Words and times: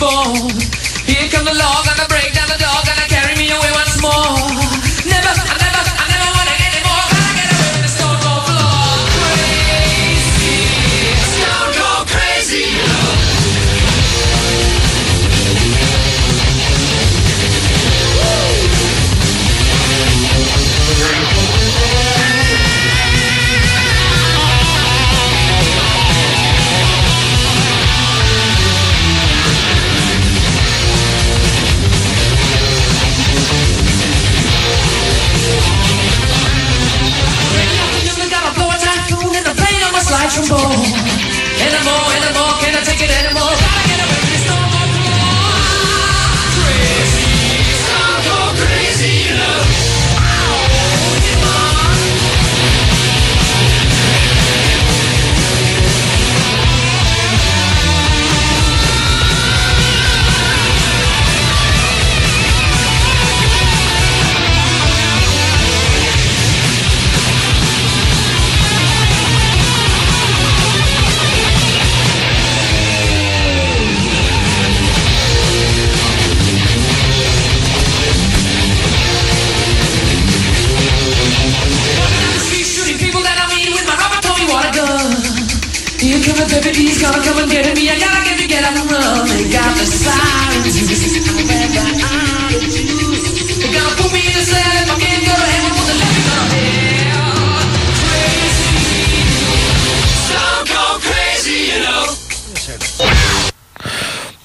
like 0.00 0.67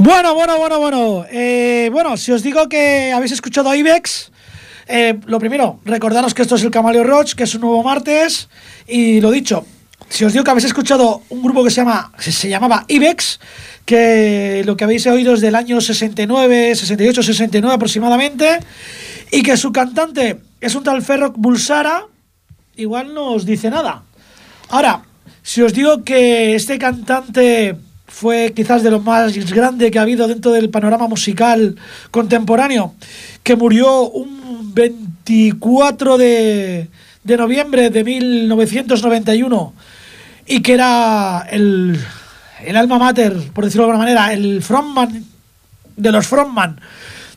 Bueno, 0.03 0.33
bueno, 0.35 0.57
bueno, 0.57 0.79
bueno. 0.79 1.25
Eh, 1.31 1.89
bueno, 1.89 2.17
si 2.17 2.33
os 2.33 2.43
digo 2.43 2.67
que 2.67 3.13
habéis 3.13 3.31
escuchado 3.31 3.69
a 3.69 3.77
Ibex, 3.77 4.33
eh, 4.85 5.17
lo 5.27 5.39
primero, 5.39 5.79
recordaros 5.85 6.33
que 6.33 6.41
esto 6.41 6.55
es 6.55 6.63
el 6.63 6.71
Camaleo 6.71 7.05
Roach, 7.05 7.35
que 7.35 7.43
es 7.43 7.55
un 7.55 7.61
nuevo 7.61 7.81
martes. 7.83 8.49
Y 8.85 9.21
lo 9.21 9.31
dicho, 9.31 9.65
si 10.09 10.25
os 10.25 10.33
digo 10.33 10.43
que 10.43 10.51
habéis 10.51 10.65
escuchado 10.65 11.21
un 11.29 11.41
grupo 11.41 11.63
que 11.63 11.69
se, 11.69 11.77
llama, 11.77 12.11
se, 12.19 12.33
se 12.33 12.49
llamaba 12.49 12.83
Ibex, 12.89 13.39
que 13.85 14.63
lo 14.65 14.75
que 14.75 14.83
habéis 14.83 15.07
oído 15.07 15.35
es 15.35 15.39
del 15.39 15.55
año 15.55 15.79
69, 15.79 16.75
68, 16.75 17.23
69 17.23 17.73
aproximadamente, 17.73 18.59
y 19.31 19.41
que 19.41 19.55
su 19.55 19.71
cantante 19.71 20.37
es 20.59 20.75
un 20.75 20.83
tal 20.83 21.01
Ferroc 21.01 21.35
Bulsara, 21.37 22.07
igual 22.75 23.13
no 23.13 23.31
os 23.31 23.45
dice 23.45 23.69
nada. 23.69 24.03
Ahora, 24.67 25.03
si 25.43 25.61
os 25.61 25.71
digo 25.71 26.03
que 26.03 26.55
este 26.55 26.77
cantante 26.77 27.77
fue 28.13 28.53
quizás 28.55 28.83
de 28.83 28.91
lo 28.91 28.99
más 28.99 29.35
grande 29.51 29.89
que 29.89 29.97
ha 29.97 30.03
habido 30.03 30.27
dentro 30.27 30.51
del 30.51 30.69
panorama 30.69 31.07
musical 31.07 31.75
contemporáneo, 32.11 32.93
que 33.41 33.55
murió 33.55 34.07
un 34.07 34.71
24 34.71 36.19
de, 36.19 36.89
de 37.23 37.37
noviembre 37.37 37.89
de 37.89 38.03
1991 38.03 39.73
y 40.45 40.61
que 40.61 40.73
era 40.73 41.47
el, 41.49 41.97
el 42.63 42.77
alma 42.77 42.99
mater, 42.99 43.35
por 43.51 43.65
decirlo 43.65 43.87
de 43.87 43.91
alguna 43.91 44.05
manera, 44.05 44.31
el 44.31 44.61
frontman 44.61 45.25
de 45.97 46.11
los 46.11 46.27
frontman 46.27 46.79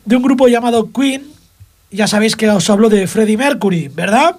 de 0.05 0.15
un 0.15 0.21
grupo 0.21 0.47
llamado 0.47 0.91
Queen. 0.91 1.23
Ya 1.89 2.05
sabéis 2.05 2.35
que 2.35 2.51
os 2.51 2.69
hablo 2.69 2.87
de 2.87 3.07
Freddie 3.07 3.35
Mercury, 3.35 3.87
¿verdad? 3.87 4.35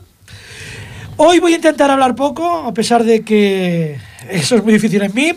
Hoy 1.17 1.41
voy 1.41 1.55
a 1.55 1.57
intentar 1.57 1.91
hablar 1.91 2.15
poco, 2.15 2.59
a 2.59 2.73
pesar 2.73 3.03
de 3.03 3.23
que 3.23 3.99
eso 4.31 4.55
es 4.55 4.63
muy 4.63 4.75
difícil 4.75 5.03
en 5.03 5.13
mí. 5.13 5.33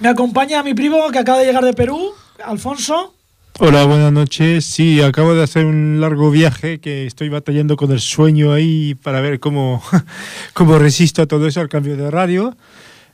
Me 0.00 0.08
acompaña 0.08 0.62
mi 0.62 0.74
primo 0.74 1.10
que 1.10 1.18
acaba 1.18 1.38
de 1.40 1.46
llegar 1.46 1.64
de 1.64 1.74
Perú, 1.74 2.12
Alfonso. 2.44 3.14
Hola, 3.58 3.84
buenas 3.84 4.12
noches. 4.12 4.64
Sí, 4.64 5.00
acabo 5.00 5.34
de 5.34 5.42
hacer 5.42 5.64
un 5.66 6.00
largo 6.00 6.30
viaje 6.30 6.78
que 6.78 7.04
estoy 7.04 7.28
batallando 7.28 7.76
con 7.76 7.90
el 7.90 7.98
sueño 7.98 8.52
ahí 8.52 8.94
para 8.94 9.20
ver 9.20 9.40
cómo, 9.40 9.82
cómo 10.54 10.78
resisto 10.78 11.22
a 11.22 11.26
todo 11.26 11.48
eso, 11.48 11.60
al 11.60 11.68
cambio 11.68 11.96
de 11.96 12.12
radio. 12.12 12.56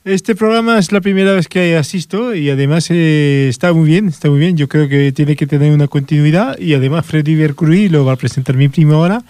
Este 0.04 0.34
programa 0.34 0.78
es 0.78 0.92
la 0.92 1.00
primera 1.00 1.32
vez 1.32 1.48
que 1.48 1.74
asisto 1.78 2.34
y 2.34 2.50
además 2.50 2.88
eh, 2.90 3.46
está 3.48 3.72
muy 3.72 3.88
bien, 3.88 4.08
está 4.08 4.28
muy 4.28 4.38
bien. 4.38 4.58
Yo 4.58 4.68
creo 4.68 4.86
que 4.86 5.10
tiene 5.12 5.36
que 5.36 5.46
tener 5.46 5.72
una 5.72 5.88
continuidad 5.88 6.58
y 6.58 6.74
además 6.74 7.06
Freddy 7.06 7.34
Mercury 7.34 7.88
lo 7.88 8.04
va 8.04 8.12
a 8.12 8.16
presentar 8.16 8.56
mi 8.56 8.68
primo 8.68 8.96
ahora, 8.96 9.22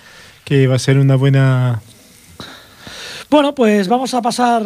que 0.44 0.66
va 0.66 0.74
a 0.74 0.80
ser 0.80 0.98
una 0.98 1.14
buena... 1.14 1.80
Bueno, 3.30 3.54
pues 3.54 3.86
vamos 3.86 4.12
a 4.14 4.22
pasar 4.22 4.64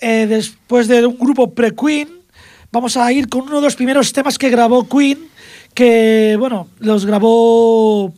eh, 0.00 0.26
después 0.28 0.88
de 0.88 1.06
un 1.06 1.18
grupo 1.18 1.54
pre-Queen, 1.54 2.08
vamos 2.70 2.96
a 2.96 3.10
ir 3.12 3.28
con 3.28 3.42
uno 3.42 3.56
de 3.56 3.62
los 3.62 3.76
primeros 3.76 4.12
temas 4.12 4.36
que 4.36 4.50
grabó 4.50 4.86
Queen, 4.88 5.18
que, 5.72 6.36
bueno, 6.38 6.68
los 6.80 7.06
grabó 7.06 8.12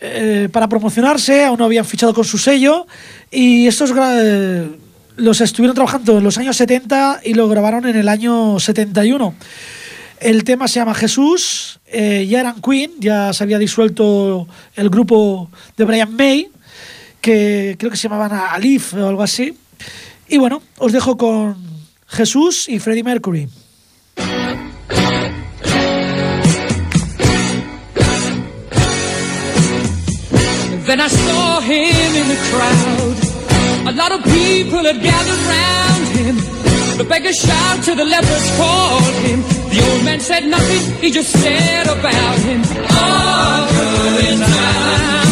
eh, 0.00 0.48
para 0.50 0.68
promocionarse, 0.68 1.44
aún 1.44 1.58
no 1.58 1.66
habían 1.66 1.84
fichado 1.84 2.14
con 2.14 2.24
su 2.24 2.38
sello, 2.38 2.86
y 3.30 3.66
estos 3.66 3.92
eh, 3.96 4.68
los 5.16 5.40
estuvieron 5.40 5.74
trabajando 5.74 6.18
en 6.18 6.24
los 6.24 6.38
años 6.38 6.56
70 6.56 7.20
y 7.24 7.34
lo 7.34 7.48
grabaron 7.48 7.86
en 7.86 7.96
el 7.96 8.08
año 8.08 8.58
71. 8.58 9.34
El 10.20 10.44
tema 10.44 10.68
se 10.68 10.80
llama 10.80 10.94
Jesús, 10.94 11.80
ya 11.90 12.40
eran 12.40 12.60
Queen, 12.60 12.92
ya 12.98 13.32
se 13.32 13.42
había 13.42 13.58
disuelto 13.58 14.46
el 14.76 14.90
grupo 14.90 15.50
de 15.78 15.84
Brian 15.84 16.14
May, 16.14 16.48
que 17.22 17.76
creo 17.78 17.90
que 17.90 17.96
se 17.96 18.04
llamaban 18.04 18.32
Alif 18.32 18.94
o 18.94 19.08
algo 19.08 19.22
así. 19.22 19.54
Y 20.32 20.38
bueno, 20.38 20.62
os 20.78 20.92
dejo 20.92 21.16
con 21.16 21.56
Jesús 22.06 22.68
y 22.68 22.78
Freddie 22.78 23.02
Mercury. 23.02 23.48
Then 30.86 31.00
I 31.00 31.08
saw 31.08 31.60
him 31.60 32.16
in 32.20 32.28
the 32.28 32.38
crowd. 32.50 33.16
A 33.88 33.92
lot 33.92 34.12
of 34.12 34.22
people 34.22 34.84
had 34.84 35.02
gathered 35.02 35.42
round 35.50 36.06
him. 36.18 36.36
The 36.96 37.04
beggars 37.04 37.36
shouted, 37.36 37.98
the 37.98 38.04
lepers 38.04 38.50
called 38.56 39.14
him. 39.26 39.42
The 39.70 39.80
old 39.90 40.04
man 40.04 40.20
said 40.20 40.46
nothing, 40.46 40.94
he 41.00 41.10
just 41.10 41.30
said 41.30 41.86
about 41.88 42.38
him. 42.38 42.62
All 42.90 43.66
going 43.66 44.38
down 44.38 45.26
to 45.26 45.29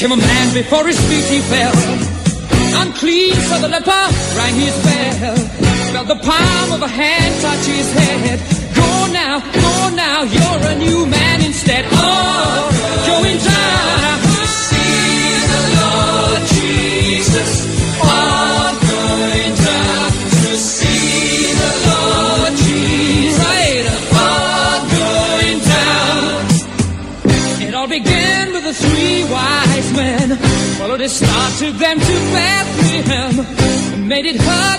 Then 0.00 0.08
came 0.08 0.18
a 0.18 0.22
man 0.22 0.54
before 0.54 0.86
his 0.86 0.98
feet 1.08 1.24
he 1.24 1.40
fell. 1.40 1.72
Unclean, 2.80 3.34
so 3.34 3.60
the 3.60 3.68
leper 3.68 4.06
rang 4.34 4.54
his 4.54 4.74
bell. 4.82 5.36
Felt 5.92 6.08
the 6.08 6.16
palm 6.16 6.72
of 6.72 6.80
a 6.80 6.88
hand 6.88 7.42
touch 7.42 7.66
his 7.66 7.92
head. 7.92 8.40
Go 8.74 9.12
now, 9.12 9.40
go 9.40 9.94
now, 9.94 10.22
you're 10.22 10.70
a 10.70 10.74
new 10.76 11.04
man 11.04 11.44
instead. 11.44 11.84
Oh, 11.92 13.02
going 13.06 13.36
down. 13.44 13.59
Star, 31.10 31.50
took 31.58 31.76
them 31.76 31.98
to 31.98 32.14
Bethlehem. 32.34 33.46
And 33.94 34.08
made 34.08 34.26
it 34.26 34.40
heard 34.40 34.69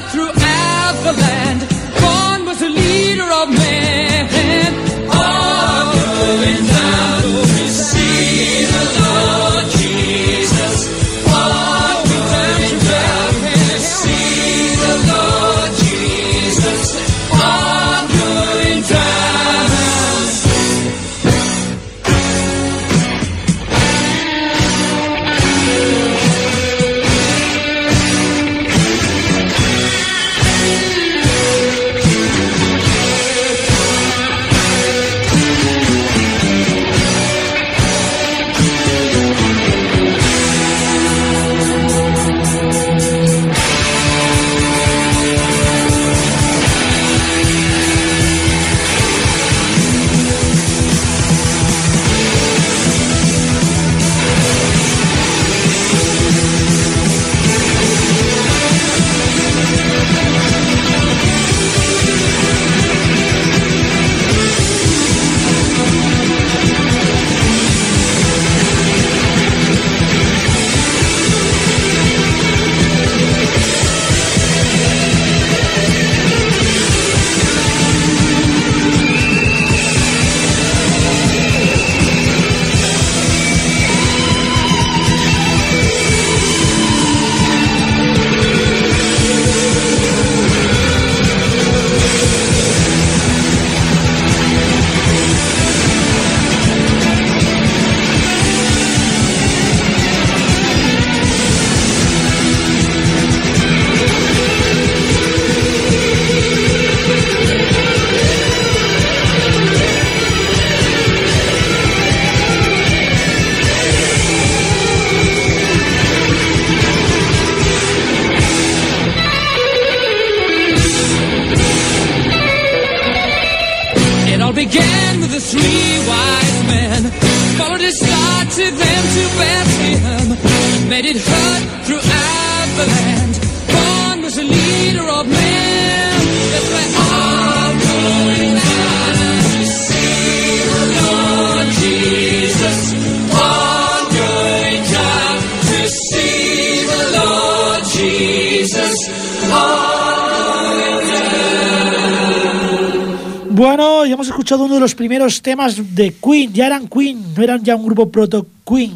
los 154.82 154.96
primeros 154.96 155.42
temas 155.42 155.96
de 155.96 156.14
Queen, 156.14 156.52
ya 156.52 156.66
eran 156.66 156.88
Queen, 156.88 157.34
no 157.36 157.44
eran 157.44 157.64
ya 157.64 157.76
un 157.76 157.86
grupo 157.86 158.12
proto 158.12 158.48
Queen. 158.68 158.94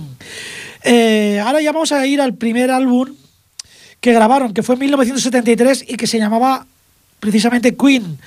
Eh, 0.83 1.39
ahora 1.43 1.61
ya 1.61 1.71
vamos 1.71 1.91
a 1.91 2.05
ir 2.05 2.19
al 2.19 2.33
primer 2.33 2.71
álbum 2.71 3.15
que 4.01 4.11
grabaron, 4.11 4.53
que 4.53 4.63
fue 4.63 4.75
en 4.75 4.81
1973 4.81 5.85
y 5.87 5.95
que 5.95 6.07
se 6.07 6.17
llamaba 6.17 6.65
precisamente 7.19 7.75
Queen. 7.75 8.17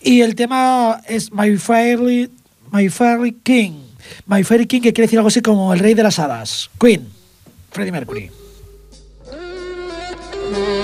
Y 0.00 0.20
el 0.20 0.34
tema 0.34 1.00
es 1.08 1.32
My 1.32 1.56
Fairy, 1.56 2.30
My 2.72 2.88
Fairy 2.88 3.36
King. 3.42 3.72
My 4.26 4.44
Fairy 4.44 4.66
King, 4.66 4.82
que 4.82 4.92
quiere 4.92 5.06
decir 5.06 5.18
algo 5.18 5.28
así 5.28 5.40
como 5.40 5.72
el 5.72 5.80
rey 5.80 5.94
de 5.94 6.02
las 6.02 6.18
hadas. 6.18 6.70
Queen, 6.78 7.08
Freddie 7.70 7.92
Mercury. 7.92 8.30
Mm, 10.52 10.77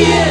Yeah! 0.00 0.29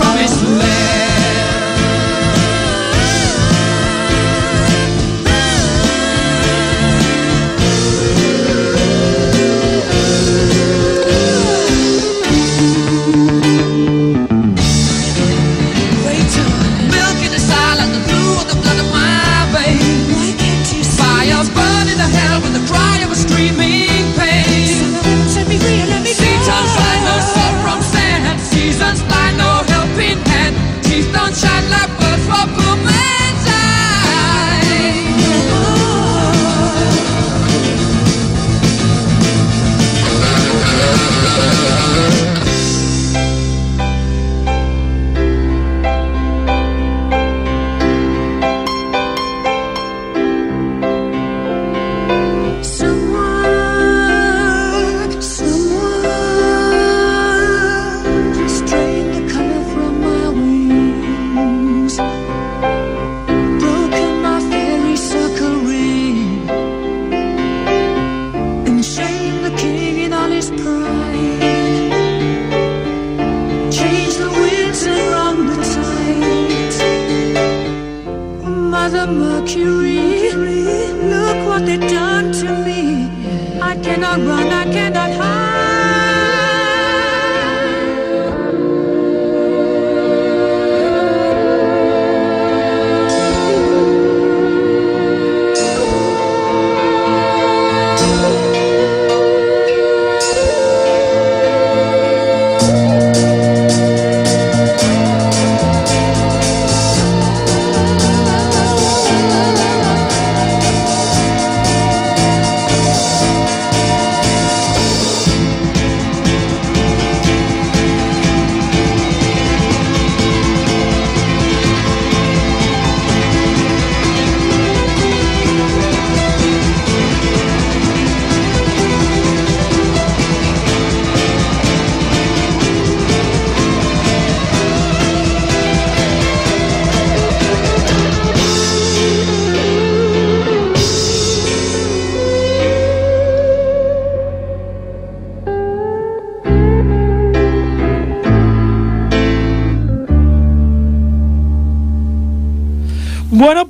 promise 0.00 0.44
land. 0.46 1.00
É 1.06 1.09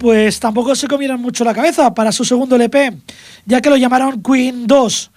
pues 0.01 0.41
tampoco 0.41 0.75
se 0.75 0.89
comieron 0.89 1.21
mucho 1.21 1.45
la 1.45 1.53
cabeza 1.53 1.93
para 1.93 2.11
su 2.11 2.25
segundo 2.25 2.57
LP, 2.57 2.91
ya 3.45 3.61
que 3.61 3.69
lo 3.69 3.77
llamaron 3.77 4.23
Queen 4.23 4.67
2. 4.67 5.11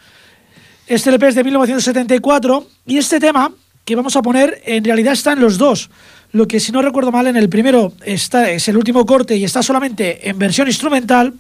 Este 0.88 1.10
LP 1.10 1.30
es 1.30 1.36
de 1.36 1.44
1974 1.46 2.68
y 2.86 2.98
este 2.98 3.22
tema 3.22 3.50
que 3.86 3.96
vamos 3.96 4.18
a 4.18 4.22
poner 4.22 4.62
en 4.66 4.84
realidad 4.84 5.14
está 5.14 5.32
en 5.32 5.40
los 5.40 5.58
dos. 5.58 5.90
Lo 6.34 6.50
que 6.50 6.60
si 6.60 6.74
no 6.74 6.82
recuerdo 6.82 7.14
mal 7.14 7.28
en 7.28 7.38
el 7.38 7.48
primero 7.48 7.94
está, 8.04 8.52
es 8.52 8.68
el 8.68 8.76
último 8.76 9.06
corte 9.06 9.38
y 9.38 9.46
está 9.46 9.64
solamente 9.64 10.28
en 10.30 10.38
versión 10.38 10.68
instrumental 10.68 11.34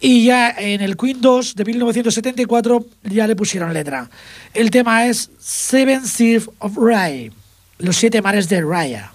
y 0.00 0.24
ya 0.24 0.48
en 0.56 0.80
el 0.80 0.96
Queen 0.96 1.20
2 1.20 1.56
de 1.56 1.64
1974 1.64 2.86
ya 3.04 3.26
le 3.26 3.36
pusieron 3.36 3.74
letra. 3.74 4.08
El 4.54 4.70
tema 4.70 5.04
es 5.04 5.30
Seven 5.38 6.06
Seas 6.06 6.48
of 6.60 6.78
Rye, 6.78 7.32
los 7.78 7.96
siete 7.96 8.22
mares 8.22 8.48
de 8.48 8.62
Raya. 8.62 9.12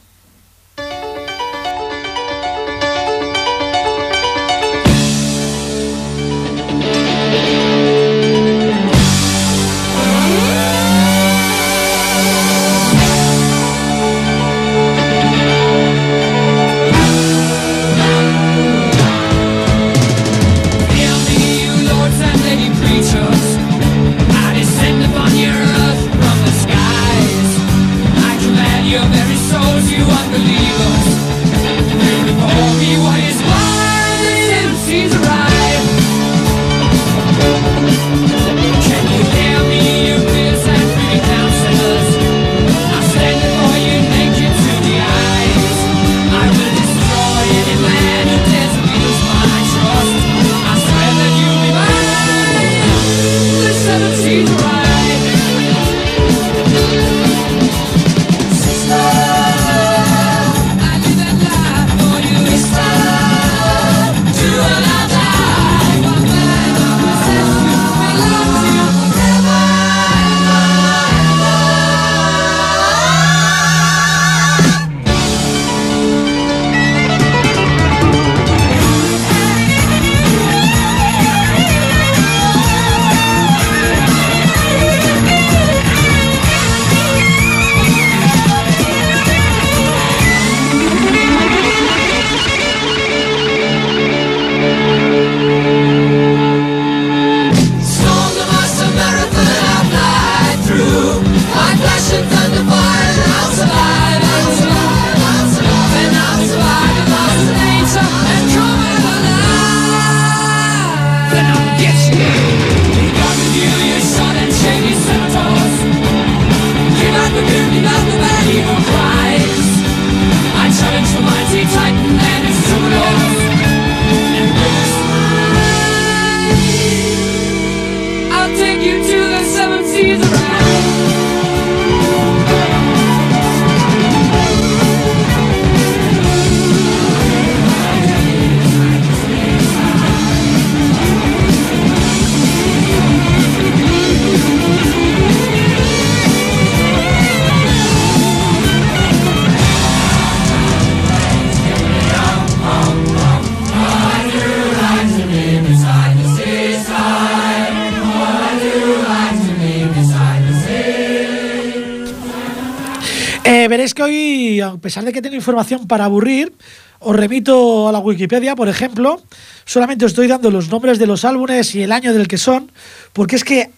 Pesar 164.81 165.05
de 165.05 165.13
que 165.13 165.21
tengo 165.21 165.35
información 165.35 165.87
para 165.87 166.05
aburrir, 166.05 166.53
os 166.99 167.15
remito 167.15 167.87
a 167.87 167.91
la 167.91 167.99
Wikipedia, 167.99 168.55
por 168.55 168.67
ejemplo. 168.67 169.21
Solamente 169.65 170.05
os 170.05 170.11
estoy 170.11 170.27
dando 170.27 170.51
los 170.51 170.69
nombres 170.69 170.99
de 170.99 171.07
los 171.07 171.23
álbumes 171.23 171.73
y 171.75 171.83
el 171.83 171.91
año 171.91 172.13
del 172.13 172.27
que 172.27 172.37
son, 172.37 172.71
porque 173.13 173.35
es 173.35 173.43
que 173.43 173.71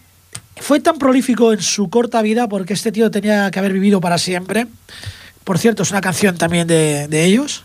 fue 0.56 0.80
tan 0.80 0.98
prolífico 0.98 1.52
en 1.52 1.62
su 1.62 1.88
corta 1.88 2.22
vida, 2.22 2.48
porque 2.48 2.74
este 2.74 2.92
tío 2.92 3.10
tenía 3.10 3.50
que 3.50 3.58
haber 3.58 3.72
vivido 3.72 4.00
para 4.00 4.18
siempre. 4.18 4.66
Por 5.44 5.58
cierto, 5.58 5.82
es 5.82 5.90
una 5.90 6.00
canción 6.00 6.36
también 6.36 6.66
de, 6.66 7.06
de 7.08 7.24
ellos, 7.24 7.64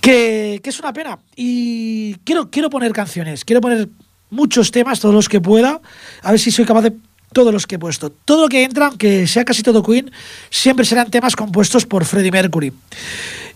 que, 0.00 0.60
que 0.62 0.70
es 0.70 0.80
una 0.80 0.92
pena. 0.92 1.18
Y 1.36 2.16
quiero, 2.24 2.50
quiero 2.50 2.68
poner 2.68 2.92
canciones, 2.92 3.44
quiero 3.44 3.60
poner 3.60 3.88
muchos 4.30 4.70
temas, 4.70 5.00
todos 5.00 5.14
los 5.14 5.28
que 5.28 5.40
pueda, 5.40 5.80
a 6.22 6.30
ver 6.30 6.40
si 6.40 6.50
soy 6.50 6.64
capaz 6.64 6.82
de 6.82 6.92
todos 7.36 7.52
los 7.52 7.66
que 7.66 7.74
he 7.74 7.78
puesto. 7.78 8.08
Todo 8.08 8.44
lo 8.44 8.48
que 8.48 8.64
entra, 8.64 8.86
aunque 8.86 9.26
sea 9.26 9.44
casi 9.44 9.62
todo 9.62 9.82
Queen, 9.82 10.10
siempre 10.48 10.86
serán 10.86 11.10
temas 11.10 11.36
compuestos 11.36 11.84
por 11.84 12.06
Freddie 12.06 12.30
Mercury. 12.30 12.72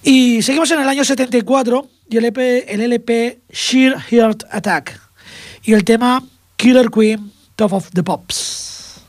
Y 0.02 0.42
seguimos 0.42 0.70
en 0.70 0.80
el 0.80 0.88
año 0.88 1.02
74 1.02 1.88
y 2.10 2.16
el, 2.18 2.26
EP, 2.26 2.38
el 2.68 2.82
LP 2.82 3.38
Sheer 3.50 3.98
Heart 3.98 4.44
Attack 4.50 5.00
y 5.62 5.72
el 5.72 5.82
tema 5.84 6.22
Killer 6.56 6.90
Queen 6.90 7.32
Top 7.56 7.72
of 7.72 7.88
the 7.94 8.02
Pops. 8.02 9.00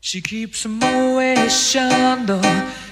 She 0.00 0.22
keeps 0.22 0.64
a 0.64 0.68
Moet 0.68 1.50
Chandon 1.50 2.42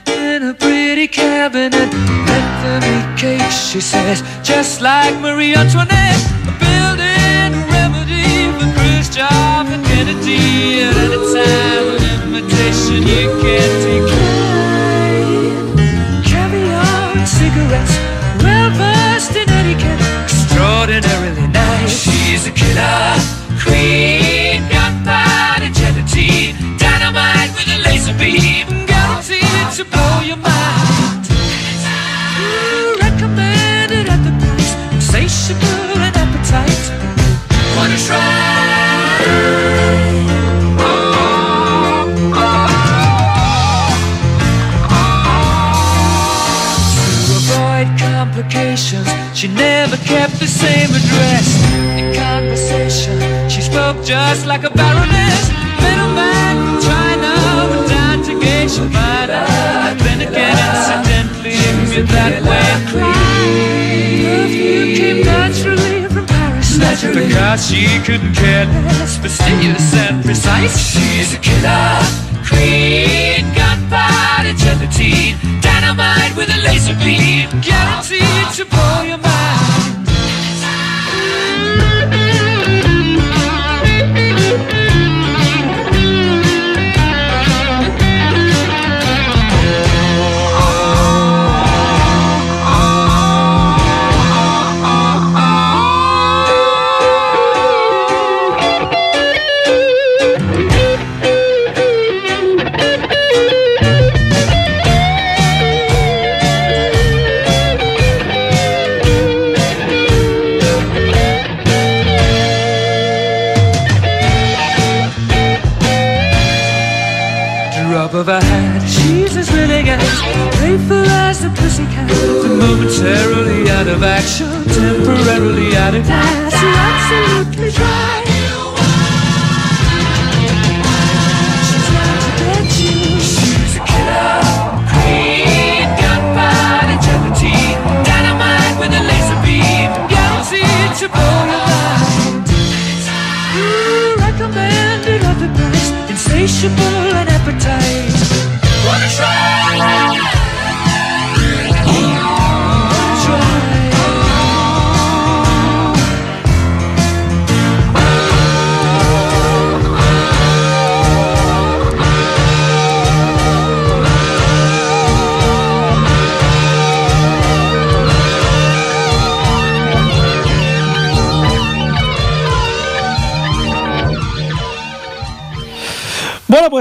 in 0.06 0.42
a 0.50 0.54
pretty 0.54 1.08
cabinet. 1.08 1.72
Let 1.72 2.62
them 2.62 2.82
eat 2.84 3.18
cake, 3.18 3.50
she 3.50 3.80
says, 3.80 4.22
just 4.42 4.82
like 4.82 5.18
Marie 5.20 5.54
Antoinette. 5.54 6.20
A 6.46 6.52
building 6.60 7.21
for 8.62 8.70
Khrushchev 8.78 9.66
and 9.74 9.84
Kennedy. 9.84 10.82
At 10.86 10.96
any 10.96 11.18
time, 11.34 11.86
an 11.94 12.02
invitation 12.22 13.02
you 13.02 13.26
can 13.42 13.70
decline. 13.82 15.02
Caviar 16.22 17.16
and 17.18 17.28
cigarettes, 17.28 17.96
well 18.42 18.70
versed 18.78 19.34
in 19.36 19.48
etiquette, 19.48 20.02
extraordinarily 20.22 21.46
nice. 21.48 22.02
She's 22.04 22.46
a 22.46 22.52
killer 22.52 23.18
queen, 23.62 24.62
gunpowder 24.70 25.70
gelatine, 25.78 26.54
dynamite 26.78 27.50
with 27.56 27.68
a 27.76 27.78
laser 27.86 28.14
beam, 28.14 28.61
kept 50.12 50.36
the 50.38 50.46
same 50.46 50.90
address. 51.00 51.46
In 51.98 52.12
conversation, 52.14 53.16
she 53.48 53.62
spoke 53.62 53.98
just 54.04 54.46
like 54.46 54.64
a 54.64 54.72
baroness. 54.80 55.40
Middleman 55.84 56.54
from 56.62 56.78
China 56.88 57.32
went 57.70 57.86
down 57.88 58.16
to 58.26 58.32
Geisha 58.42 58.84
Minor. 58.96 59.46
Then 60.04 60.20
again, 60.28 60.56
incidentally, 60.68 61.56
if 61.98 62.06
that 62.16 62.34
way. 62.48 62.68
Perfume 64.24 64.90
came 64.98 65.20
naturally 65.24 65.96
from 66.14 66.26
Paris. 66.26 66.68
Because 67.20 67.60
she 67.68 67.82
couldn't 68.06 68.34
care 68.34 68.66
less, 68.66 69.16
fastidious 69.16 69.94
and 70.04 70.22
precise. 70.24 70.74
She's 70.92 71.34
a 71.34 71.38
killer 71.38 72.32
queen, 72.48 73.44
gunpowder 73.54 74.54
gelatine, 74.62 75.36
dynamite 75.60 76.34
with 76.36 76.50
a 76.56 76.60
laser 76.66 76.96
beam, 77.04 77.48
guaranteed 77.62 78.48
to 78.56 78.64
blow 78.66 79.02
your 79.02 79.18
mind. 79.18 79.31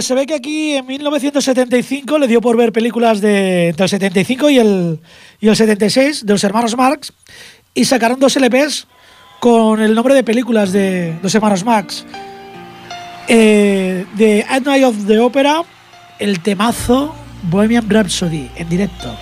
Pues 0.01 0.07
se 0.07 0.15
ve 0.15 0.25
que 0.25 0.33
aquí 0.33 0.73
en 0.73 0.87
1975 0.87 2.17
le 2.17 2.27
dio 2.27 2.41
por 2.41 2.57
ver 2.57 2.71
películas 2.71 3.21
de 3.21 3.67
entre 3.67 3.83
el 3.83 3.89
75 3.89 4.49
y 4.49 4.57
el, 4.57 4.99
y 5.39 5.47
el 5.47 5.55
76 5.55 6.25
de 6.25 6.33
los 6.33 6.43
hermanos 6.43 6.75
Marx 6.75 7.13
y 7.75 7.85
sacaron 7.85 8.19
dos 8.19 8.35
LPs 8.35 8.87
con 9.39 9.79
el 9.79 9.93
nombre 9.93 10.15
de 10.15 10.23
películas 10.23 10.71
de 10.71 11.13
los 11.21 11.35
hermanos 11.35 11.63
Marx. 11.63 12.03
Eh, 13.27 14.07
de 14.15 14.43
At 14.49 14.63
Night 14.63 14.85
of 14.85 14.95
the 15.05 15.19
Opera, 15.19 15.61
el 16.17 16.39
temazo 16.39 17.13
Bohemian 17.43 17.87
Rhapsody 17.87 18.49
en 18.55 18.69
directo. 18.69 19.15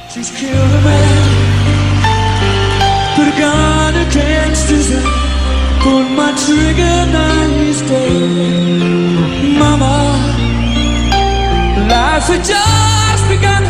Life 12.19 12.27
had 12.27 12.43
just 12.43 13.29
begun. 13.29 13.68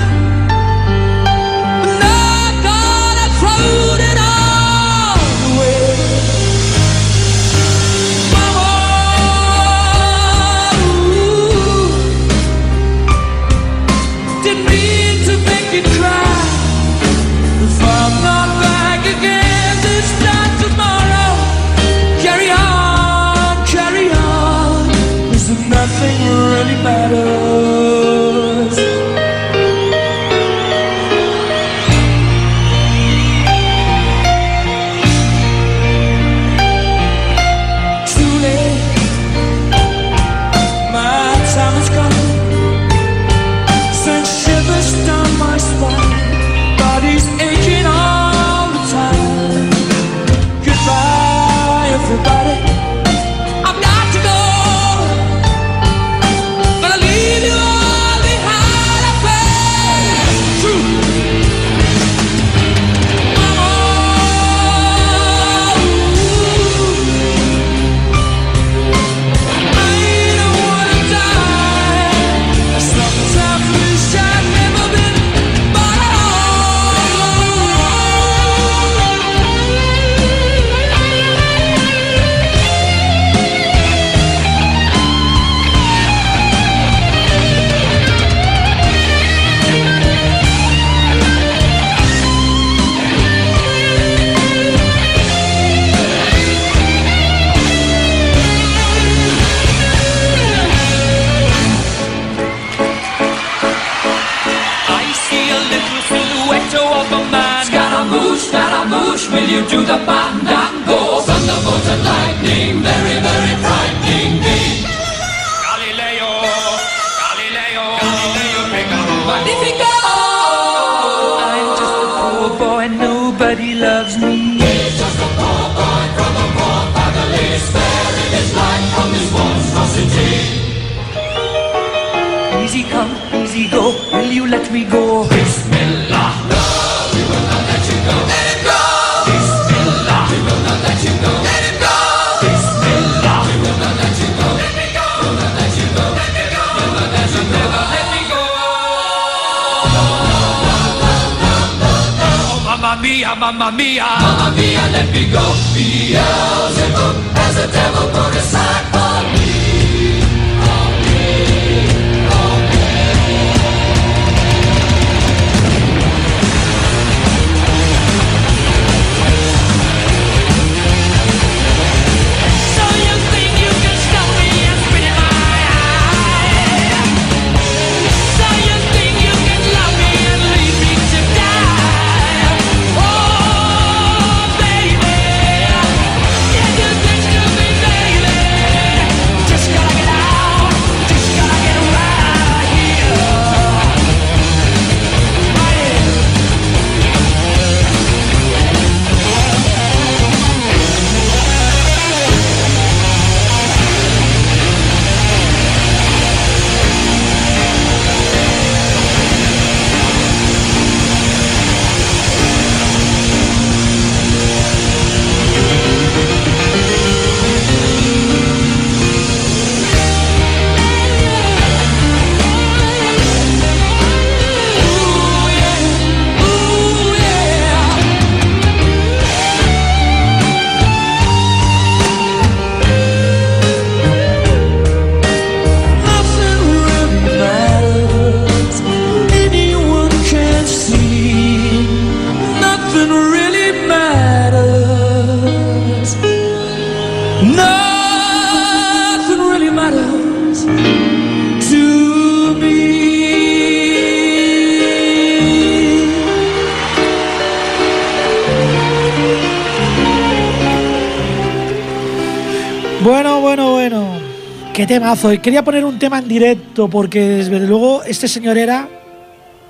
Y 264.89 265.37
quería 265.37 265.63
poner 265.63 265.85
un 265.85 265.99
tema 265.99 266.17
en 266.17 266.27
directo 266.27 266.89
porque 266.89 267.19
desde 267.19 267.59
luego 267.59 268.01
este 268.05 268.27
señor 268.27 268.57
era 268.57 268.89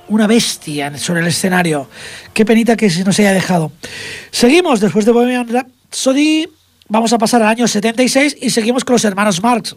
una 0.07 0.27
bestia 0.27 0.97
sobre 0.97 1.19
el 1.19 1.27
escenario. 1.27 1.89
Qué 2.33 2.45
penita 2.45 2.77
que 2.77 2.89
se 2.89 3.03
nos 3.03 3.19
haya 3.19 3.33
dejado. 3.33 3.73
Seguimos 4.31 4.79
después 4.79 5.03
de 5.03 5.11
Bohemian 5.11 5.45
Rhapsody. 5.49 6.47
Vamos 6.87 7.11
a 7.11 7.17
pasar 7.17 7.41
al 7.41 7.49
año 7.49 7.67
76 7.67 8.37
y 8.39 8.49
seguimos 8.49 8.85
con 8.85 8.93
los 8.93 9.03
hermanos 9.03 9.43
Marx, 9.43 9.75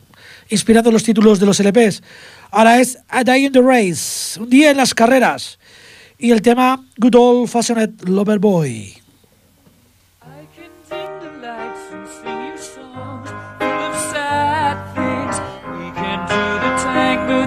inspirando 0.48 0.92
los 0.92 1.02
títulos 1.02 1.40
de 1.40 1.46
los 1.46 1.58
LPs. 1.58 2.04
Ahora 2.52 2.80
es 2.80 2.98
A 3.08 3.24
Day 3.24 3.46
in 3.46 3.52
the 3.52 3.60
Race, 3.60 4.38
un 4.38 4.48
día 4.48 4.70
en 4.70 4.76
las 4.76 4.94
carreras. 4.94 5.58
Y 6.18 6.30
el 6.30 6.40
tema 6.40 6.84
Good 6.98 7.16
Old 7.16 7.48
Fashioned 7.48 8.08
Lover 8.08 8.38
Boy. 8.38 9.01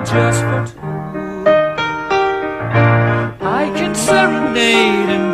just 0.05 0.41
for 0.41 0.65
two. 0.67 0.79
I 3.41 3.71
can 3.75 3.95
serenade 3.95 5.24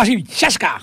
Así, 0.00 0.22
chasca, 0.22 0.80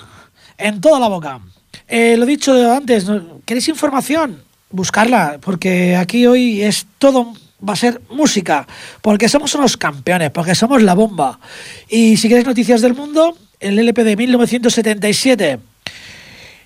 en 0.58 0.82
toda 0.82 1.00
la 1.00 1.08
boca. 1.08 1.40
Eh, 1.88 2.18
lo 2.18 2.26
dicho 2.26 2.54
antes. 2.74 3.06
¿queréis 3.46 3.70
información? 3.70 4.42
Buscarla, 4.72 5.38
porque 5.42 5.96
aquí 5.96 6.28
hoy 6.28 6.62
es 6.62 6.86
todo, 6.98 7.34
va 7.68 7.74
a 7.74 7.78
ser 7.78 8.02
música, 8.10 8.68
porque 9.02 9.30
somos 9.30 9.56
unos 9.56 9.78
campeones, 9.78 10.32
porque 10.32 10.54
somos 10.54 10.84
la 10.84 10.96
bomba. 10.96 11.40
Y 11.88 12.18
si 12.18 12.28
queréis 12.28 12.46
noticias 12.46 12.82
del 12.82 12.94
mundo, 12.94 13.38
el 13.62 13.80
LP 13.80 14.04
de 14.04 14.18
1977, 14.18 15.60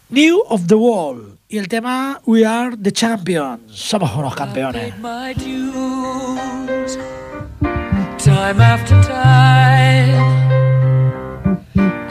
New 0.09 0.41
of 0.47 0.65
the 0.65 0.73
World, 0.73 1.37
y 1.49 1.59
el 1.59 1.67
tema 1.67 2.19
We 2.25 2.47
Are 2.47 2.75
the 2.75 2.91
Champions, 2.91 3.61
somos 3.71 4.15
unos 4.15 4.33
campeones. 4.33 4.93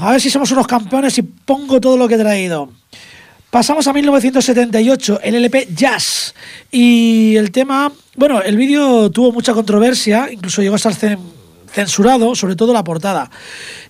A 0.00 0.12
ver 0.12 0.20
si 0.20 0.30
somos 0.30 0.50
unos 0.52 0.66
campeones 0.66 1.16
y 1.18 1.22
pongo 1.22 1.80
todo 1.80 1.96
lo 1.96 2.08
que 2.08 2.14
he 2.14 2.18
traído. 2.18 2.70
Pasamos 3.50 3.86
a 3.86 3.92
1978, 3.92 5.20
el 5.22 5.36
LP 5.36 5.68
Jazz. 5.74 6.34
Y 6.72 7.36
el 7.36 7.52
tema, 7.52 7.92
bueno, 8.16 8.42
el 8.42 8.56
vídeo 8.56 9.10
tuvo 9.10 9.30
mucha 9.32 9.54
controversia, 9.54 10.28
incluso 10.32 10.60
llegó 10.62 10.74
a 10.74 10.76
estar 10.76 10.92
cen- 10.92 11.18
censurado, 11.72 12.34
sobre 12.34 12.56
todo 12.56 12.72
la 12.72 12.82
portada, 12.84 13.30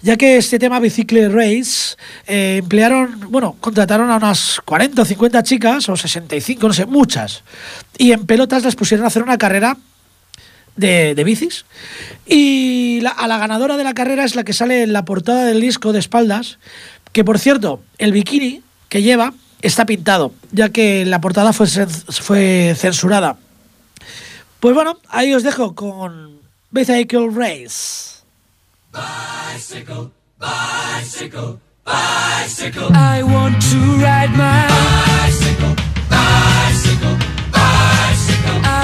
ya 0.03 0.17
que 0.17 0.37
este 0.39 0.59
tema 0.59 0.81
Bicycle 0.81 1.29
Race 1.29 1.97
eh, 2.27 2.59
emplearon, 2.63 3.21
bueno, 3.31 3.57
contrataron 3.61 4.11
a 4.11 4.17
unas 4.17 4.61
40 4.65 5.03
o 5.03 5.05
50 5.05 5.43
chicas, 5.43 5.89
o 5.89 5.97
65, 5.97 6.67
no 6.69 6.73
sé, 6.75 6.87
muchas, 6.87 7.43
y 7.99 8.13
en 8.13 8.25
pelotas 8.27 8.65
las 8.65 8.75
pusieron 8.75 9.05
a 9.05 9.09
hacer 9.09 9.23
una 9.23 9.37
carrera 9.37 9.77
de, 10.77 11.23
bicis. 11.25 11.65
Y 12.27 13.05
a 13.17 13.27
la 13.27 13.39
ganadora 13.39 13.77
de 13.77 13.85
la 13.85 13.95
carrera 13.95 14.25
es 14.25 14.35
la 14.35 14.45
que 14.45 14.53
sale 14.53 14.83
en 14.83 14.93
la 14.93 15.05
portada 15.05 15.45
del 15.45 15.61
disco 15.61 15.93
de 15.93 15.99
espaldas, 15.99 16.59
que 17.13 17.25
por 17.25 17.39
cierto, 17.39 17.83
el 17.99 18.13
bikini 18.13 18.63
que 18.89 19.03
lleva 19.03 19.35
está 19.63 19.87
pintado, 19.87 20.33
ya 20.53 20.69
que 20.69 21.05
la 21.07 21.21
portada 21.21 21.53
fue, 21.53 21.67
fue 21.67 22.75
censurada. 22.77 23.37
Pues 24.61 24.75
bueno, 24.75 24.99
ahí 25.09 25.35
os 25.35 25.43
dejo 25.43 25.75
con 25.75 26.39
Bicycle 26.71 27.29
Race. 27.31 28.15
I 32.95 33.23
want 33.23 33.61
to 33.63 33.79
ride 33.99 34.31
my 34.37 34.67
bicycle, 34.67 35.13
bicycle, 35.15 35.44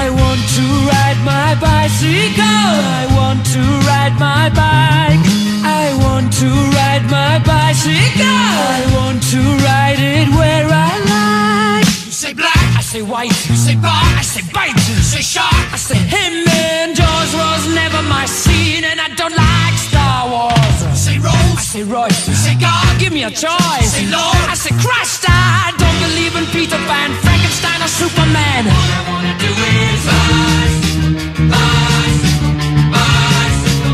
I 0.01 0.09
want 0.09 0.41
to 0.57 0.65
ride 0.89 1.19
my 1.23 1.53
bicycle. 1.61 2.41
I 2.41 3.05
want 3.13 3.45
to 3.53 3.61
ride 3.85 4.17
my 4.17 4.49
bike. 4.49 5.21
I 5.61 5.93
want 6.01 6.33
to 6.41 6.49
ride 6.73 7.05
my 7.05 7.37
bicycle. 7.45 8.25
I 8.25 8.81
want 8.97 9.21
to 9.29 9.41
ride 9.61 10.01
it 10.01 10.27
where 10.33 10.65
I 10.65 10.91
like. 11.13 11.85
You 12.09 12.13
say 12.23 12.33
black, 12.33 12.65
I 12.73 12.81
say 12.81 13.03
white. 13.03 13.37
You 13.45 13.55
say 13.55 13.75
bar, 13.75 14.01
I 14.17 14.23
say 14.23 14.41
bite. 14.51 14.73
You 14.89 14.97
say 15.05 15.21
shark, 15.21 15.53
I 15.69 15.77
say 15.77 16.01
him. 16.01 16.49
And 16.49 16.95
Jaws 16.97 17.31
was 17.37 17.61
never 17.69 18.01
my 18.09 18.25
scene, 18.25 18.83
and 18.83 18.99
I 18.99 19.09
don't 19.13 19.37
like 19.37 19.77
Star 19.77 20.25
Wars. 20.33 20.77
You 20.81 20.97
say 20.97 21.17
rose, 21.21 21.61
I 21.61 21.65
say 21.73 21.83
Royce. 21.83 22.27
You 22.27 22.33
say 22.33 22.55
God, 22.57 22.89
give 22.99 23.13
me 23.13 23.21
a 23.21 23.29
choice. 23.29 23.85
You 23.85 24.01
say 24.01 24.05
Lord, 24.09 24.49
I 24.49 24.55
say 24.57 24.73
Christ. 24.81 25.29
I 25.29 25.69
don't 25.77 25.97
believe 26.09 26.33
in 26.41 26.45
Peter 26.49 26.81
Pan. 26.89 27.13
Frank 27.21 27.40
Frankenstein, 27.61 27.81
or 27.81 27.87
Superman. 27.87 28.67
All 28.67 28.73
I 28.73 29.01
wanna 29.09 29.35
do 29.37 29.51
is 29.51 30.05
rise. 30.07 30.77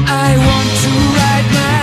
I 0.09 0.37
want 0.47 0.69
to 0.83 0.91
ride 1.19 1.47
my 1.57 1.75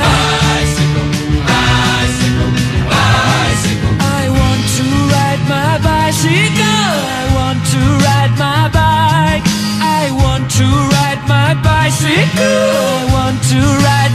bicycle, 0.44 1.07
bicycle, 1.51 2.51
bicycle. 2.90 3.92
I 4.01 4.25
want 4.40 4.62
to 4.77 4.87
ride 5.14 5.42
my 5.49 5.73
bicycle. 5.88 6.92
I 7.20 7.25
want 7.38 7.61
to 7.75 7.81
ride 8.07 8.35
my 8.38 8.62
bike. 8.81 9.44
I 9.81 10.11
want 10.23 10.44
to 10.59 10.66
ride 10.94 11.23
my 11.29 11.51
bicycle. 11.68 12.64
I 12.88 13.05
want 13.12 13.38
to 13.53 13.61
ride 13.87 14.13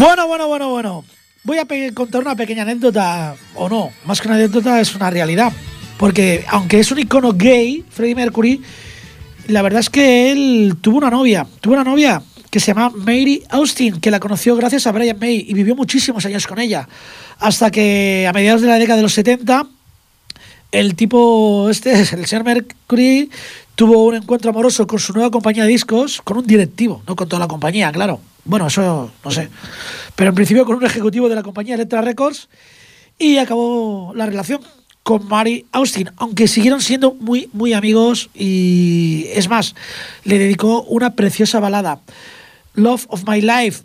Bueno, 0.00 0.26
bueno, 0.26 0.48
bueno, 0.48 0.70
bueno. 0.70 1.04
Voy 1.44 1.58
a 1.58 1.66
contar 1.92 2.22
una 2.22 2.34
pequeña 2.34 2.62
anécdota, 2.62 3.36
o 3.54 3.68
no, 3.68 3.90
más 4.06 4.18
que 4.18 4.28
una 4.28 4.38
anécdota 4.38 4.80
es 4.80 4.94
una 4.94 5.10
realidad. 5.10 5.52
Porque 5.98 6.42
aunque 6.48 6.80
es 6.80 6.90
un 6.90 7.00
icono 7.00 7.34
gay, 7.34 7.84
Freddie 7.90 8.14
Mercury, 8.14 8.62
la 9.48 9.60
verdad 9.60 9.80
es 9.80 9.90
que 9.90 10.32
él 10.32 10.76
tuvo 10.80 10.96
una 10.96 11.10
novia, 11.10 11.46
tuvo 11.60 11.74
una 11.74 11.84
novia 11.84 12.22
que 12.48 12.60
se 12.60 12.68
llama 12.68 12.88
Mary 12.96 13.42
Austin, 13.50 14.00
que 14.00 14.10
la 14.10 14.20
conoció 14.20 14.56
gracias 14.56 14.86
a 14.86 14.92
Brian 14.92 15.18
May 15.18 15.44
y 15.46 15.52
vivió 15.52 15.76
muchísimos 15.76 16.24
años 16.24 16.46
con 16.46 16.58
ella. 16.58 16.88
Hasta 17.38 17.70
que 17.70 18.26
a 18.26 18.32
mediados 18.32 18.62
de 18.62 18.68
la 18.68 18.78
década 18.78 18.96
de 18.96 19.02
los 19.02 19.12
70, 19.12 19.66
el 20.72 20.94
tipo, 20.94 21.68
este, 21.70 21.92
el 22.00 22.26
señor 22.26 22.44
Mercury, 22.44 23.30
tuvo 23.74 24.04
un 24.04 24.16
encuentro 24.16 24.50
amoroso 24.50 24.86
con 24.86 24.98
su 24.98 25.12
nueva 25.12 25.30
compañía 25.30 25.64
de 25.64 25.70
discos, 25.70 26.20
con 26.22 26.38
un 26.38 26.46
directivo, 26.46 27.02
no 27.06 27.16
con 27.16 27.28
toda 27.28 27.40
la 27.40 27.48
compañía, 27.48 27.90
claro. 27.92 28.20
Bueno, 28.44 28.66
eso 28.66 29.10
no 29.24 29.30
sé. 29.30 29.48
Pero 30.16 30.30
en 30.30 30.34
principio 30.34 30.64
con 30.64 30.76
un 30.76 30.84
ejecutivo 30.84 31.28
de 31.28 31.34
la 31.34 31.42
compañía 31.42 31.74
Electra 31.74 32.00
Records 32.00 32.48
y 33.18 33.36
acabó 33.38 34.12
la 34.14 34.26
relación 34.26 34.60
con 35.02 35.26
Mary 35.28 35.66
Austin, 35.72 36.10
aunque 36.16 36.48
siguieron 36.48 36.80
siendo 36.80 37.14
muy, 37.14 37.48
muy 37.52 37.72
amigos 37.72 38.30
y 38.34 39.26
es 39.34 39.48
más, 39.48 39.74
le 40.24 40.38
dedicó 40.38 40.82
una 40.82 41.14
preciosa 41.14 41.60
balada, 41.60 42.00
Love 42.74 43.06
of 43.08 43.24
My 43.26 43.40
Life. 43.40 43.82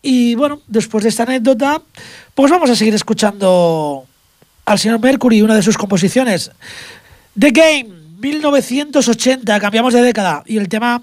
Y 0.00 0.34
bueno, 0.34 0.60
después 0.66 1.04
de 1.04 1.10
esta 1.10 1.24
anécdota, 1.24 1.80
pues 2.34 2.50
vamos 2.50 2.70
a 2.70 2.76
seguir 2.76 2.94
escuchando 2.94 4.06
al 4.64 4.78
señor 4.78 5.00
Mercury, 5.00 5.42
una 5.42 5.54
de 5.54 5.62
sus 5.62 5.76
composiciones. 5.76 6.50
The 7.38 7.50
Game, 7.50 7.88
1980, 8.18 9.60
cambiamos 9.60 9.94
de 9.94 10.02
década. 10.02 10.42
Y 10.46 10.58
el 10.58 10.68
tema 10.68 11.02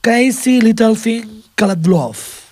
Crazy 0.00 0.60
Little 0.60 0.96
Thing 0.96 1.42
Called 1.54 1.86
Love. 1.86 2.47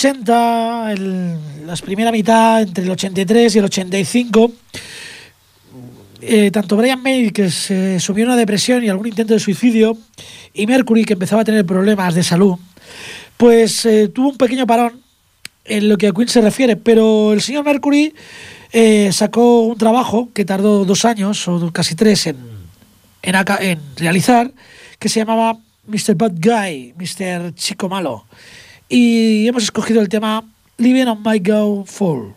80, 0.00 0.92
el, 0.92 1.66
la 1.66 1.76
primera 1.76 2.10
mitad, 2.10 2.62
entre 2.62 2.84
el 2.84 2.90
83 2.90 3.54
y 3.54 3.58
el 3.58 3.64
85, 3.66 4.52
eh, 6.22 6.50
tanto 6.50 6.74
Brian 6.78 7.02
May, 7.02 7.30
que 7.32 7.50
se 7.50 8.00
subió 8.00 8.24
a 8.24 8.28
una 8.28 8.36
depresión 8.36 8.82
y 8.82 8.88
algún 8.88 9.08
intento 9.08 9.34
de 9.34 9.40
suicidio, 9.40 9.98
y 10.54 10.66
Mercury, 10.66 11.04
que 11.04 11.12
empezaba 11.12 11.42
a 11.42 11.44
tener 11.44 11.66
problemas 11.66 12.14
de 12.14 12.22
salud, 12.22 12.56
pues 13.36 13.84
eh, 13.84 14.08
tuvo 14.08 14.30
un 14.30 14.38
pequeño 14.38 14.66
parón 14.66 15.02
en 15.66 15.90
lo 15.90 15.98
que 15.98 16.08
a 16.08 16.12
Queen 16.12 16.28
se 16.28 16.40
refiere, 16.40 16.76
pero 16.76 17.34
el 17.34 17.42
señor 17.42 17.66
Mercury 17.66 18.14
eh, 18.72 19.10
sacó 19.12 19.64
un 19.64 19.76
trabajo 19.76 20.30
que 20.32 20.46
tardó 20.46 20.86
dos 20.86 21.04
años 21.04 21.46
o 21.46 21.70
casi 21.72 21.94
tres 21.94 22.26
en, 22.26 22.38
en, 23.20 23.34
en 23.60 23.80
realizar, 23.96 24.50
que 24.98 25.10
se 25.10 25.20
llamaba 25.20 25.58
Mr. 25.86 26.14
Bad 26.14 26.32
Guy, 26.40 26.94
Mr. 26.96 27.54
Chico 27.54 27.90
Malo. 27.90 28.24
Y 28.92 29.46
hemos 29.46 29.62
escogido 29.62 30.00
el 30.00 30.08
tema 30.08 30.42
Living 30.76 31.06
on 31.06 31.22
My 31.22 31.38
Go 31.38 31.84
Full. 31.86 32.32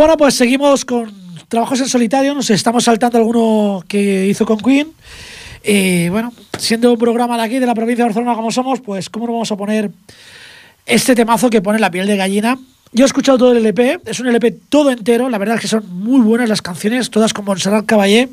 Bueno, 0.00 0.16
pues 0.16 0.34
seguimos 0.34 0.86
con 0.86 1.12
trabajos 1.48 1.78
en 1.78 1.86
solitario. 1.86 2.32
Nos 2.32 2.48
estamos 2.48 2.84
saltando 2.84 3.18
alguno 3.18 3.84
que 3.86 4.28
hizo 4.28 4.46
con 4.46 4.56
Queen. 4.56 4.90
Y 5.62 6.08
bueno, 6.08 6.32
siendo 6.58 6.94
un 6.94 6.98
programa 6.98 7.36
de 7.36 7.42
aquí, 7.42 7.58
de 7.58 7.66
la 7.66 7.74
provincia 7.74 8.04
de 8.04 8.08
Barcelona 8.08 8.34
como 8.34 8.50
somos, 8.50 8.80
pues 8.80 9.10
¿cómo 9.10 9.26
no 9.26 9.32
vamos 9.34 9.52
a 9.52 9.56
poner 9.56 9.90
este 10.86 11.14
temazo 11.14 11.50
que 11.50 11.60
pone 11.60 11.78
la 11.78 11.90
piel 11.90 12.06
de 12.06 12.16
gallina? 12.16 12.58
Yo 12.94 13.04
he 13.04 13.06
escuchado 13.06 13.36
todo 13.36 13.52
el 13.52 13.58
LP, 13.58 14.00
es 14.06 14.20
un 14.20 14.28
LP 14.28 14.52
todo 14.70 14.90
entero, 14.90 15.28
la 15.28 15.36
verdad 15.36 15.56
es 15.56 15.60
que 15.60 15.68
son 15.68 15.84
muy 15.86 16.22
buenas 16.22 16.48
las 16.48 16.62
canciones, 16.62 17.10
todas 17.10 17.34
con 17.34 17.44
Montserrat 17.44 17.84
Caballé, 17.84 18.30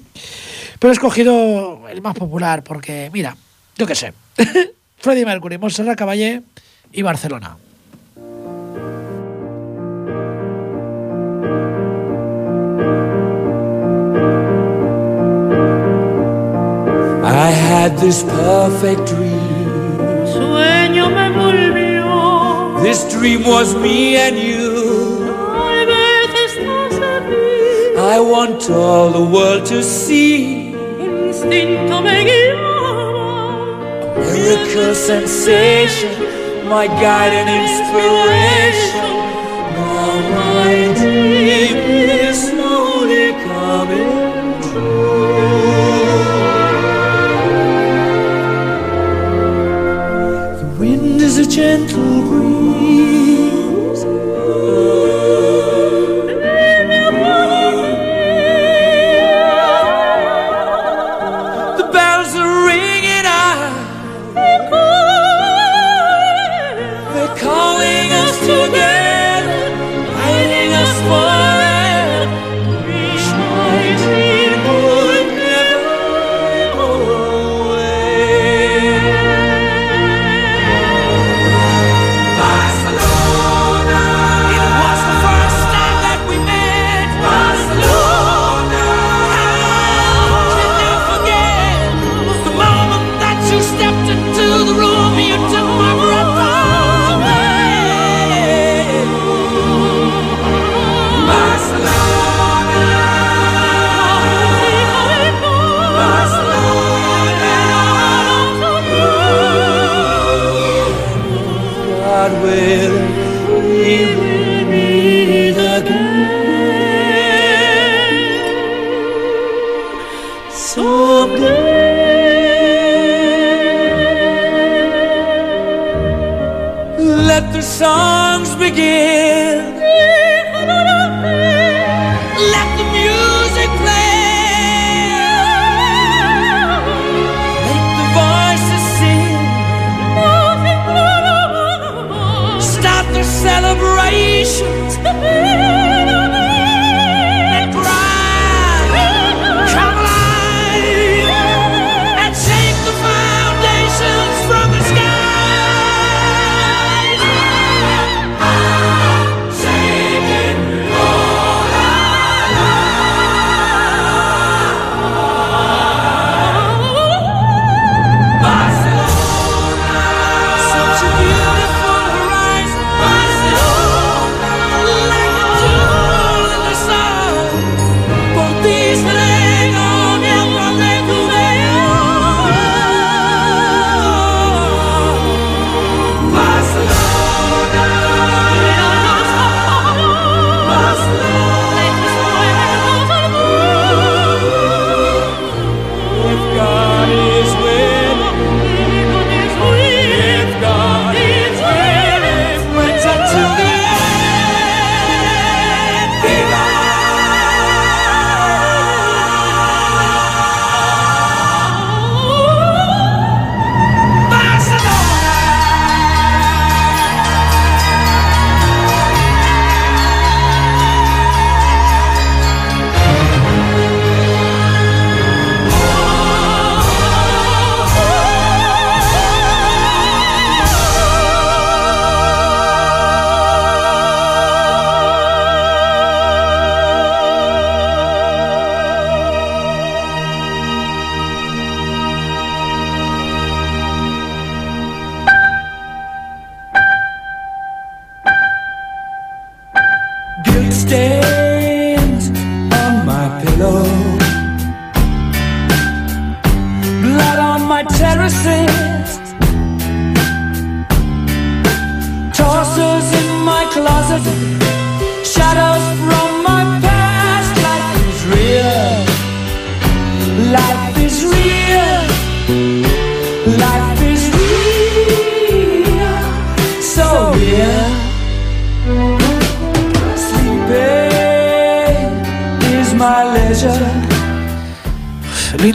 pero 0.80 0.93
he 0.93 0.95
escogido 0.95 1.82
el 1.89 2.01
más 2.01 2.15
popular 2.15 2.63
porque, 2.63 3.09
mira, 3.11 3.36
yo 3.78 3.86
qué 3.86 3.95
sé, 3.95 4.13
Freddie 4.99 5.26
Mercury, 5.26 5.57
Montserrat 5.57 5.97
Caballé 5.97 6.43
y 6.93 7.01
Barcelona. 7.01 7.57
Had 17.78 17.94
this 18.00 18.24
perfect 18.24 19.02
dream. 19.12 19.70
Sueño 20.34 21.06
me 21.18 21.28
volvió, 21.38 22.82
This 22.82 23.00
dream 23.14 23.42
was 23.56 23.76
me 23.76 24.18
and 24.26 24.36
you. 24.50 24.66
estás 26.46 26.94
aquí, 27.16 27.46
I 28.16 28.20
want 28.34 28.62
all 28.72 29.10
the 29.20 29.26
world 29.36 29.64
to 29.74 29.80
see. 29.84 30.74
instinto 31.00 31.96
me 32.08 32.18
guiaba, 32.30 33.68
Miracle 34.26 34.96
sensation, 34.96 36.14
my 36.74 36.86
guide 37.04 37.34
and 37.42 37.50
inspiration. 37.64 39.10
Now 39.78 40.14
my 40.40 40.74
dream 41.00 41.87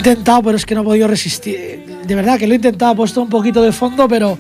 intentado, 0.03 0.43
pero 0.43 0.57
es 0.57 0.67
que 0.67 0.75
no 0.75 0.81
he 0.81 0.85
podido 0.85 1.07
resistir. 1.07 1.85
De 2.05 2.15
verdad 2.15 2.39
que 2.39 2.47
lo 2.47 2.53
he 2.55 2.57
intentado, 2.57 2.93
he 2.93 2.97
puesto 2.97 3.23
un 3.23 3.29
poquito 3.29 3.63
de 3.63 3.71
fondo, 3.73 4.09
pero. 4.09 4.37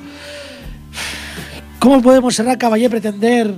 ¿Cómo 1.78 2.00
podemos 2.00 2.34
Serrat 2.34 2.58
Caballé 2.58 2.88
pretender 2.88 3.54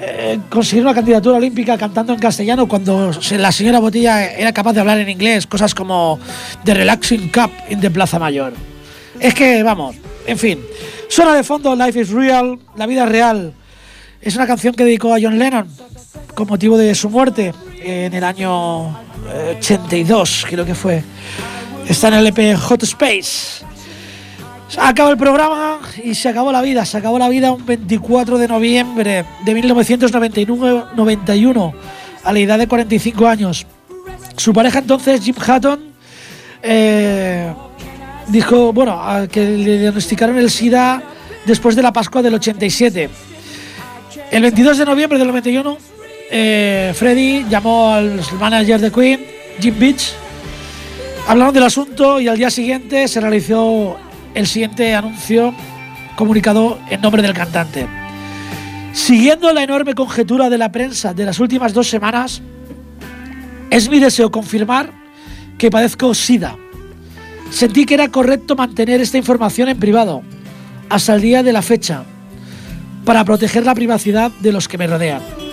eh, 0.00 0.38
conseguir 0.48 0.84
una 0.84 0.94
candidatura 0.94 1.38
olímpica 1.38 1.76
cantando 1.76 2.12
en 2.12 2.20
castellano 2.20 2.68
cuando 2.68 3.10
la 3.32 3.50
señora 3.50 3.80
Botella 3.80 4.26
era 4.26 4.52
capaz 4.52 4.74
de 4.74 4.80
hablar 4.80 4.98
en 4.98 5.08
inglés? 5.08 5.46
Cosas 5.46 5.74
como 5.74 6.18
The 6.64 6.74
Relaxing 6.74 7.30
Cup 7.30 7.50
in 7.70 7.80
the 7.80 7.90
Plaza 7.90 8.18
Mayor. 8.18 8.52
Es 9.18 9.34
que, 9.34 9.62
vamos, 9.62 9.96
en 10.26 10.38
fin. 10.38 10.60
Suena 11.08 11.34
de 11.34 11.42
fondo 11.42 11.74
Life 11.74 12.00
is 12.00 12.10
Real, 12.10 12.58
la 12.76 12.86
vida 12.86 13.06
real. 13.06 13.54
Es 14.20 14.36
una 14.36 14.46
canción 14.46 14.74
que 14.74 14.84
dedicó 14.84 15.12
a 15.12 15.18
John 15.20 15.38
Lennon 15.38 15.68
con 16.34 16.46
motivo 16.48 16.76
de 16.78 16.94
su 16.94 17.10
muerte 17.10 17.52
en 17.80 18.14
el 18.14 18.24
año 18.24 18.90
eh, 18.90 19.03
82, 19.58 20.46
creo 20.48 20.64
que 20.64 20.74
fue. 20.74 21.02
Está 21.88 22.08
en 22.08 22.14
el 22.14 22.26
EP 22.28 22.56
Hot 22.56 22.82
Space. 22.82 23.64
Acaba 24.78 25.10
el 25.10 25.16
programa 25.16 25.78
y 26.02 26.14
se 26.14 26.28
acabó 26.28 26.50
la 26.50 26.62
vida. 26.62 26.84
Se 26.84 26.96
acabó 26.96 27.18
la 27.18 27.28
vida 27.28 27.52
un 27.52 27.64
24 27.64 28.38
de 28.38 28.48
noviembre 28.48 29.24
de 29.44 29.54
1991, 29.54 31.74
a 32.24 32.32
la 32.32 32.38
edad 32.38 32.58
de 32.58 32.66
45 32.66 33.26
años. 33.26 33.66
Su 34.36 34.52
pareja 34.52 34.80
entonces, 34.80 35.22
Jim 35.22 35.36
Hatton, 35.38 35.80
eh, 36.62 37.52
dijo, 38.28 38.72
bueno, 38.72 39.00
que 39.30 39.44
le 39.44 39.78
diagnosticaron 39.78 40.38
el 40.38 40.50
SIDA 40.50 41.02
después 41.44 41.76
de 41.76 41.82
la 41.82 41.92
Pascua 41.92 42.22
del 42.22 42.34
87. 42.34 43.10
El 44.30 44.42
22 44.42 44.78
de 44.78 44.86
noviembre 44.86 45.18
del 45.18 45.28
91, 45.28 45.76
eh, 46.30 46.92
Freddy 46.94 47.44
llamó 47.48 47.92
al 47.92 48.20
manager 48.38 48.80
de 48.80 48.90
Queen, 48.90 49.26
Jim 49.60 49.78
Beach, 49.78 50.12
hablaron 51.28 51.54
del 51.54 51.64
asunto 51.64 52.20
y 52.20 52.28
al 52.28 52.36
día 52.36 52.50
siguiente 52.50 53.06
se 53.08 53.20
realizó 53.20 53.96
el 54.34 54.46
siguiente 54.46 54.94
anuncio 54.94 55.54
comunicado 56.16 56.78
en 56.90 57.00
nombre 57.00 57.22
del 57.22 57.34
cantante. 57.34 57.86
Siguiendo 58.92 59.52
la 59.52 59.62
enorme 59.62 59.94
conjetura 59.94 60.48
de 60.48 60.58
la 60.58 60.70
prensa 60.70 61.14
de 61.14 61.24
las 61.24 61.40
últimas 61.40 61.72
dos 61.72 61.88
semanas, 61.88 62.42
es 63.70 63.88
mi 63.88 63.98
deseo 63.98 64.30
confirmar 64.30 64.92
que 65.58 65.70
padezco 65.70 66.14
SIDA. 66.14 66.56
Sentí 67.50 67.86
que 67.86 67.94
era 67.94 68.08
correcto 68.08 68.56
mantener 68.56 69.00
esta 69.00 69.18
información 69.18 69.68
en 69.68 69.78
privado 69.78 70.22
hasta 70.88 71.14
el 71.14 71.22
día 71.22 71.42
de 71.42 71.52
la 71.52 71.62
fecha 71.62 72.04
para 73.04 73.24
proteger 73.24 73.64
la 73.64 73.74
privacidad 73.74 74.30
de 74.40 74.52
los 74.52 74.68
que 74.68 74.78
me 74.78 74.86
rodean. 74.86 75.43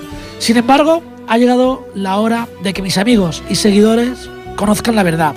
Sin 0.42 0.58
embargo, 0.58 1.04
ha 1.28 1.38
llegado 1.38 1.88
la 1.94 2.18
hora 2.18 2.48
de 2.64 2.74
que 2.74 2.82
mis 2.82 2.98
amigos 2.98 3.44
y 3.48 3.56
seguidores 3.56 4.28
conozcan 4.56 4.96
la 4.96 5.04
verdad. 5.04 5.36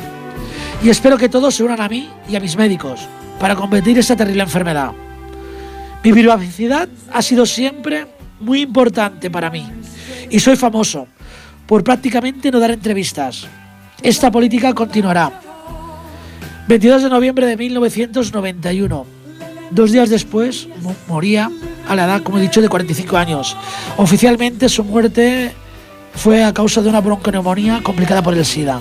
Y 0.82 0.88
espero 0.88 1.18
que 1.18 1.28
todos 1.28 1.54
se 1.54 1.62
unan 1.62 1.80
a 1.82 1.88
mí 1.90 2.08
y 2.26 2.36
a 2.36 2.40
mis 2.40 2.56
médicos 2.56 3.00
para 3.38 3.54
combatir 3.54 3.98
esta 3.98 4.16
terrible 4.16 4.42
enfermedad. 4.42 4.92
Mi 6.02 6.10
privacidad 6.12 6.88
ha 7.12 7.20
sido 7.20 7.44
siempre 7.44 8.06
muy 8.40 8.62
importante 8.62 9.30
para 9.30 9.50
mí 9.50 9.66
y 10.30 10.40
soy 10.40 10.56
famoso 10.56 11.06
por 11.66 11.84
prácticamente 11.84 12.50
no 12.50 12.58
dar 12.58 12.70
entrevistas. 12.70 13.46
Esta 14.02 14.30
política 14.30 14.72
continuará. 14.72 15.40
22 16.66 17.02
de 17.02 17.10
noviembre 17.10 17.46
de 17.46 17.56
1991. 17.58 19.06
Dos 19.70 19.92
días 19.92 20.08
después 20.08 20.66
mo- 20.82 20.96
moría 21.08 21.50
a 21.88 21.94
la 21.96 22.04
edad, 22.04 22.22
como 22.22 22.38
he 22.38 22.40
dicho, 22.42 22.60
de 22.60 22.68
45 22.68 23.16
años. 23.16 23.56
Oficialmente 23.96 24.68
su 24.68 24.84
muerte 24.84 25.52
fue 26.14 26.44
a 26.44 26.52
causa 26.54 26.80
de 26.82 26.88
una 26.88 27.00
bronconeumonía 27.00 27.80
complicada 27.82 28.22
por 28.22 28.34
el 28.34 28.44
SIDA. 28.44 28.80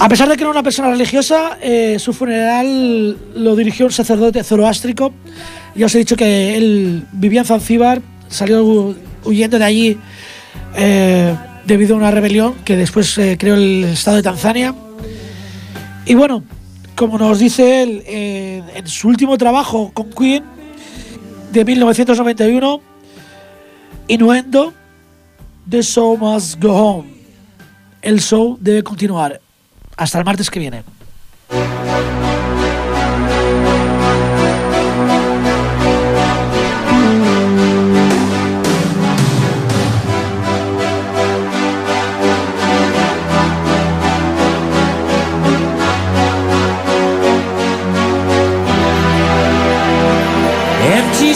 A 0.00 0.08
pesar 0.08 0.28
de 0.28 0.36
que 0.36 0.42
era 0.42 0.50
una 0.50 0.62
persona 0.62 0.90
religiosa, 0.90 1.58
eh, 1.60 1.96
su 1.98 2.12
funeral 2.12 3.16
lo 3.34 3.56
dirigió 3.56 3.86
un 3.86 3.92
sacerdote 3.92 4.42
zoroástrico. 4.44 5.12
Ya 5.74 5.86
os 5.86 5.94
he 5.94 5.98
dicho 5.98 6.16
que 6.16 6.56
él 6.56 7.04
vivía 7.12 7.40
en 7.40 7.46
Zanzíbar, 7.46 8.00
salió 8.28 8.64
hu- 8.64 8.96
huyendo 9.24 9.58
de 9.58 9.64
allí 9.64 9.98
eh, 10.76 11.34
debido 11.66 11.94
a 11.94 11.98
una 11.98 12.10
rebelión 12.10 12.54
que 12.64 12.76
después 12.76 13.16
eh, 13.18 13.36
creó 13.38 13.54
el 13.56 13.84
Estado 13.84 14.16
de 14.18 14.22
Tanzania. 14.22 14.74
Y 16.06 16.14
bueno, 16.14 16.42
como 16.94 17.18
nos 17.18 17.38
dice 17.38 17.82
él, 17.82 18.02
eh, 18.06 18.62
en 18.74 18.86
su 18.86 19.08
último 19.08 19.36
trabajo 19.36 19.90
con 19.92 20.10
Queen, 20.10 20.44
de 21.52 21.64
1991, 21.64 22.80
Innuendo, 24.08 24.72
The 25.68 25.82
Show 25.82 26.16
Must 26.16 26.62
Go 26.62 26.72
Home. 26.72 27.08
El 28.02 28.20
show 28.20 28.56
debe 28.60 28.82
continuar. 28.82 29.40
Hasta 29.96 30.18
el 30.18 30.24
martes 30.24 30.50
que 30.50 30.60
viene. 30.60 30.84